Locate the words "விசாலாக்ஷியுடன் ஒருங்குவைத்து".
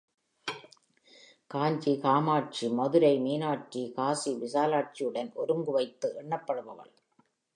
4.33-6.09